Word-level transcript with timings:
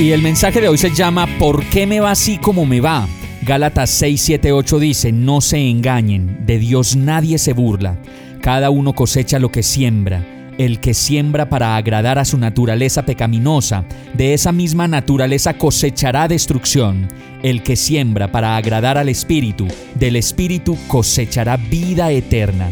Y 0.00 0.12
el 0.12 0.22
mensaje 0.22 0.62
de 0.62 0.68
hoy 0.68 0.78
se 0.78 0.94
llama 0.94 1.26
¿Por 1.38 1.62
qué 1.66 1.86
me 1.86 2.00
va 2.00 2.12
así 2.12 2.38
como 2.38 2.64
me 2.64 2.80
va? 2.80 3.06
Gálatas 3.42 3.90
6, 3.90 4.18
7, 4.18 4.50
8 4.52 4.78
dice, 4.78 5.12
no 5.12 5.42
se 5.42 5.58
engañen, 5.58 6.46
de 6.46 6.58
Dios 6.58 6.96
nadie 6.96 7.36
se 7.36 7.52
burla. 7.52 7.98
Cada 8.40 8.70
uno 8.70 8.94
cosecha 8.94 9.38
lo 9.38 9.52
que 9.52 9.62
siembra. 9.62 10.24
El 10.56 10.80
que 10.80 10.94
siembra 10.94 11.50
para 11.50 11.76
agradar 11.76 12.18
a 12.18 12.24
su 12.24 12.38
naturaleza 12.38 13.04
pecaminosa, 13.04 13.84
de 14.14 14.32
esa 14.32 14.52
misma 14.52 14.88
naturaleza 14.88 15.58
cosechará 15.58 16.28
destrucción. 16.28 17.06
El 17.42 17.62
que 17.62 17.76
siembra 17.76 18.32
para 18.32 18.56
agradar 18.56 18.96
al 18.96 19.10
Espíritu, 19.10 19.68
del 19.96 20.16
Espíritu 20.16 20.78
cosechará 20.88 21.58
vida 21.58 22.10
eterna. 22.10 22.70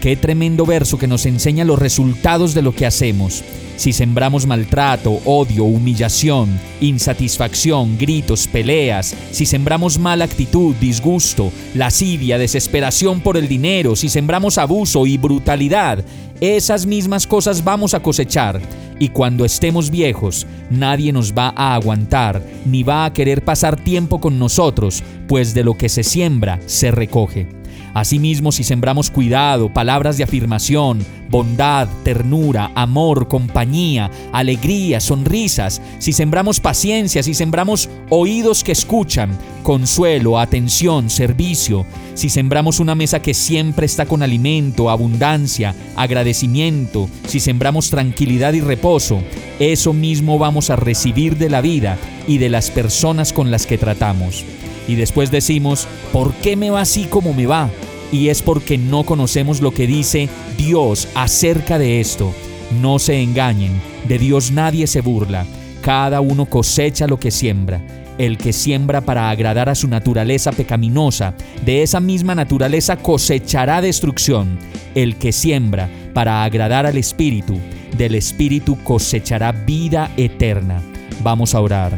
Qué 0.00 0.16
tremendo 0.16 0.64
verso 0.64 0.96
que 0.96 1.06
nos 1.06 1.26
enseña 1.26 1.66
los 1.66 1.78
resultados 1.78 2.54
de 2.54 2.62
lo 2.62 2.74
que 2.74 2.86
hacemos. 2.86 3.44
Si 3.76 3.92
sembramos 3.92 4.46
maltrato, 4.46 5.20
odio, 5.26 5.64
humillación, 5.64 6.58
insatisfacción, 6.80 7.98
gritos, 7.98 8.46
peleas, 8.46 9.14
si 9.30 9.44
sembramos 9.44 9.98
mala 9.98 10.24
actitud, 10.24 10.74
disgusto, 10.76 11.52
lascivia, 11.74 12.38
desesperación 12.38 13.20
por 13.20 13.36
el 13.36 13.46
dinero, 13.46 13.94
si 13.94 14.08
sembramos 14.08 14.56
abuso 14.56 15.06
y 15.06 15.18
brutalidad, 15.18 16.02
esas 16.40 16.86
mismas 16.86 17.26
cosas 17.26 17.62
vamos 17.62 17.92
a 17.92 18.00
cosechar. 18.00 18.58
Y 18.98 19.10
cuando 19.10 19.44
estemos 19.44 19.90
viejos, 19.90 20.46
nadie 20.70 21.12
nos 21.12 21.34
va 21.34 21.52
a 21.54 21.74
aguantar, 21.74 22.42
ni 22.64 22.82
va 22.82 23.04
a 23.04 23.12
querer 23.12 23.44
pasar 23.44 23.76
tiempo 23.76 24.18
con 24.18 24.38
nosotros, 24.38 25.02
pues 25.28 25.52
de 25.52 25.62
lo 25.62 25.76
que 25.76 25.90
se 25.90 26.04
siembra, 26.04 26.58
se 26.64 26.90
recoge. 26.90 27.59
Asimismo, 27.94 28.52
si 28.52 28.64
sembramos 28.64 29.10
cuidado, 29.10 29.72
palabras 29.72 30.16
de 30.16 30.24
afirmación, 30.24 31.04
bondad, 31.28 31.88
ternura, 32.04 32.70
amor, 32.74 33.28
compañía, 33.28 34.10
alegría, 34.32 35.00
sonrisas, 35.00 35.80
si 35.98 36.12
sembramos 36.12 36.60
paciencia, 36.60 37.22
si 37.22 37.34
sembramos 37.34 37.88
oídos 38.08 38.64
que 38.64 38.72
escuchan, 38.72 39.30
consuelo, 39.62 40.38
atención, 40.38 41.10
servicio, 41.10 41.86
si 42.14 42.28
sembramos 42.28 42.80
una 42.80 42.94
mesa 42.94 43.22
que 43.22 43.34
siempre 43.34 43.86
está 43.86 44.06
con 44.06 44.22
alimento, 44.22 44.90
abundancia, 44.90 45.74
agradecimiento, 45.96 47.08
si 47.26 47.40
sembramos 47.40 47.90
tranquilidad 47.90 48.52
y 48.52 48.60
reposo, 48.60 49.20
eso 49.58 49.92
mismo 49.92 50.38
vamos 50.38 50.70
a 50.70 50.76
recibir 50.76 51.36
de 51.36 51.50
la 51.50 51.60
vida 51.60 51.98
y 52.26 52.38
de 52.38 52.48
las 52.48 52.70
personas 52.70 53.32
con 53.32 53.50
las 53.50 53.66
que 53.66 53.78
tratamos. 53.78 54.44
Y 54.90 54.96
después 54.96 55.30
decimos, 55.30 55.86
¿por 56.12 56.34
qué 56.34 56.56
me 56.56 56.70
va 56.70 56.80
así 56.80 57.04
como 57.04 57.32
me 57.32 57.46
va? 57.46 57.70
Y 58.10 58.26
es 58.26 58.42
porque 58.42 58.76
no 58.76 59.04
conocemos 59.04 59.60
lo 59.60 59.70
que 59.70 59.86
dice 59.86 60.28
Dios 60.58 61.06
acerca 61.14 61.78
de 61.78 62.00
esto. 62.00 62.34
No 62.82 62.98
se 62.98 63.22
engañen, 63.22 63.80
de 64.08 64.18
Dios 64.18 64.50
nadie 64.50 64.88
se 64.88 65.00
burla. 65.00 65.46
Cada 65.80 66.20
uno 66.20 66.46
cosecha 66.46 67.06
lo 67.06 67.20
que 67.20 67.30
siembra. 67.30 67.80
El 68.18 68.36
que 68.36 68.52
siembra 68.52 69.00
para 69.00 69.30
agradar 69.30 69.68
a 69.68 69.76
su 69.76 69.86
naturaleza 69.86 70.50
pecaminosa, 70.50 71.34
de 71.64 71.84
esa 71.84 72.00
misma 72.00 72.34
naturaleza 72.34 72.96
cosechará 72.96 73.80
destrucción. 73.80 74.58
El 74.96 75.18
que 75.18 75.30
siembra 75.30 75.88
para 76.14 76.42
agradar 76.42 76.84
al 76.84 76.98
Espíritu, 76.98 77.60
del 77.96 78.16
Espíritu 78.16 78.76
cosechará 78.82 79.52
vida 79.52 80.10
eterna. 80.16 80.82
Vamos 81.22 81.54
a 81.54 81.60
orar. 81.60 81.96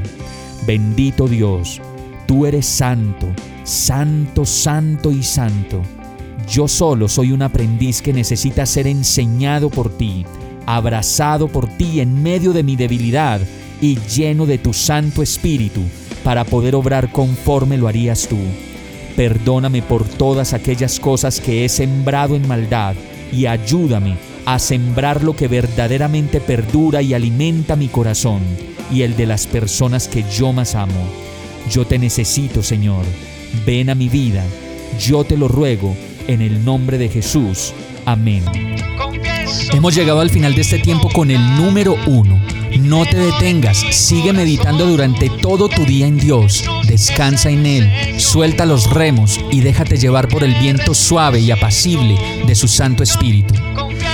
Bendito 0.67 1.27
Dios 1.27 1.81
Tú 2.33 2.47
eres 2.47 2.65
santo, 2.65 3.29
santo, 3.63 4.47
santo 4.47 5.13
y 5.13 5.23
santo. 5.23 5.83
Yo 6.49 6.67
solo 6.67 7.07
soy 7.07 7.31
un 7.31 7.43
aprendiz 7.43 8.01
que 8.01 8.15
necesita 8.15 8.65
ser 8.65 8.87
enseñado 8.87 9.69
por 9.69 9.91
ti, 9.99 10.25
abrazado 10.65 11.49
por 11.49 11.69
ti 11.69 12.01
en 12.01 12.23
medio 12.23 12.55
de 12.55 12.63
mi 12.63 12.75
debilidad 12.75 13.39
y 13.83 13.99
lleno 14.17 14.47
de 14.47 14.57
tu 14.57 14.73
Santo 14.73 15.23
Espíritu 15.23 15.83
para 16.25 16.45
poder 16.45 16.75
obrar 16.75 17.13
conforme 17.13 17.77
lo 17.77 17.87
harías 17.87 18.27
tú. 18.27 18.39
Perdóname 19.15 19.83
por 19.83 20.09
todas 20.09 20.55
aquellas 20.55 21.01
cosas 21.01 21.39
que 21.39 21.67
he 21.67 21.69
sembrado 21.69 22.35
en 22.35 22.49
maldad 22.49 22.95
y 23.31 23.45
ayúdame 23.45 24.17
a 24.47 24.59
sembrar 24.59 25.23
lo 25.23 25.37
que 25.37 25.49
verdaderamente 25.49 26.41
perdura 26.41 27.03
y 27.03 27.13
alimenta 27.13 27.77
mi 27.77 27.89
corazón 27.89 28.41
y 28.91 29.03
el 29.03 29.19
de 29.19 29.27
las 29.27 29.47
personas 29.47 30.09
que 30.09 30.25
yo 30.31 30.55
más 30.55 30.75
amo. 30.75 31.32
Yo 31.71 31.87
te 31.87 31.99
necesito, 31.99 32.63
Señor. 32.63 33.05
Ven 33.67 33.91
a 33.91 33.95
mi 33.95 34.09
vida. 34.09 34.45
Yo 34.99 35.25
te 35.25 35.37
lo 35.37 35.49
ruego 35.49 35.97
en 36.27 36.43
el 36.43 36.65
nombre 36.65 36.99
de 36.99 37.09
Jesús. 37.09 37.73
Amén. 38.05 38.45
Hemos 39.73 39.95
llegado 39.95 40.21
al 40.21 40.31
final 40.31 40.55
de 40.55 40.63
este 40.63 40.79
tiempo 40.79 41.09
con 41.11 41.31
el 41.31 41.57
número 41.57 41.97
uno. 42.07 42.41
No 42.81 43.05
te 43.05 43.17
detengas, 43.17 43.79
sigue 43.91 44.33
meditando 44.33 44.87
durante 44.87 45.29
todo 45.29 45.69
tu 45.69 45.85
día 45.85 46.07
en 46.07 46.19
Dios, 46.19 46.65
descansa 46.87 47.51
en 47.51 47.67
Él, 47.67 48.19
suelta 48.19 48.65
los 48.65 48.91
remos 48.91 49.39
y 49.51 49.61
déjate 49.61 49.99
llevar 49.99 50.29
por 50.29 50.43
el 50.43 50.55
viento 50.55 50.95
suave 50.95 51.41
y 51.41 51.51
apacible 51.51 52.17
de 52.47 52.55
su 52.55 52.69
Santo 52.69 53.03
Espíritu. 53.03 53.55